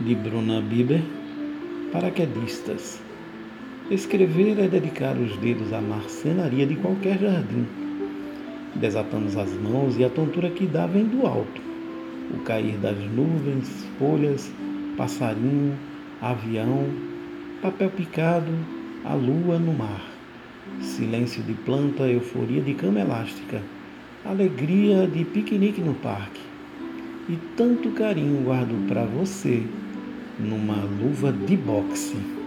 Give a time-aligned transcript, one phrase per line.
[0.00, 1.02] de Bruna Bieber,
[1.92, 3.02] paraquedistas.
[3.90, 7.66] Escrever é dedicar os dedos à marcenaria de qualquer jardim.
[8.76, 11.60] Desatamos as mãos e a tontura que dá vem do alto.
[12.32, 14.50] O cair das nuvens, folhas,
[14.96, 15.76] passarinho,
[16.22, 16.86] avião,
[17.60, 18.52] papel picado,
[19.04, 20.02] a lua no mar.
[20.80, 23.60] Silêncio de planta, euforia de cama elástica,
[24.24, 26.40] alegria de piquenique no parque.
[27.28, 29.62] E tanto carinho guardo para você
[30.40, 32.39] numa luva de boxe.